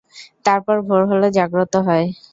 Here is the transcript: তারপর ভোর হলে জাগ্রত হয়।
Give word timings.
তারপর 0.45 0.75
ভোর 0.87 1.01
হলে 1.11 1.27
জাগ্রত 1.37 1.73
হয়। 1.87 2.05